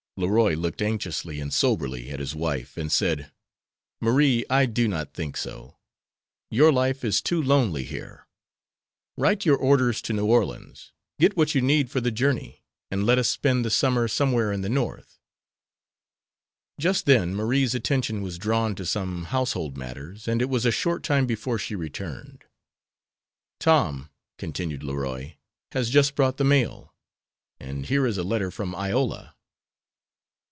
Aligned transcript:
Leroy 0.17 0.53
looked 0.55 0.83
anxiously 0.83 1.39
and 1.39 1.51
soberly 1.51 2.11
at 2.11 2.19
his 2.19 2.35
wife, 2.35 2.77
and 2.77 2.91
said: 2.91 3.31
"Marie, 3.99 4.45
I 4.51 4.67
do 4.67 4.87
not 4.87 5.15
think 5.15 5.35
so. 5.35 5.77
Your 6.51 6.71
life 6.71 7.03
is 7.03 7.23
too 7.23 7.41
lonely 7.41 7.85
here. 7.85 8.27
Write 9.17 9.45
your 9.47 9.57
orders 9.57 9.99
to 10.03 10.13
New 10.13 10.27
Orleans, 10.27 10.91
get 11.17 11.35
what 11.35 11.55
you 11.55 11.61
need 11.61 11.89
for 11.89 12.01
the 12.01 12.11
journey, 12.11 12.61
and 12.91 13.03
let 13.03 13.17
us 13.17 13.29
spend 13.29 13.65
the 13.65 13.71
summer 13.71 14.07
somewhere 14.07 14.51
in 14.51 14.61
the 14.61 14.69
North." 14.69 15.17
Just 16.79 17.07
then 17.07 17.33
Marie's 17.33 17.73
attention 17.73 18.21
was 18.21 18.37
drawn 18.37 18.75
to 18.75 18.85
some 18.85 19.23
household 19.25 19.75
matters, 19.75 20.27
and 20.27 20.39
it 20.39 20.49
was 20.49 20.67
a 20.67 20.71
short 20.71 21.01
time 21.03 21.25
before 21.25 21.57
she 21.57 21.73
returned. 21.75 22.43
"Tom," 23.59 24.09
continued 24.37 24.83
Leroy, 24.83 25.35
"has 25.71 25.89
just 25.89 26.13
brought 26.13 26.37
the 26.37 26.43
mail, 26.43 26.93
and 27.59 27.87
here 27.87 28.05
is 28.05 28.19
a 28.19 28.23
letter 28.23 28.51
from 28.51 28.75
Iola." 28.75 29.35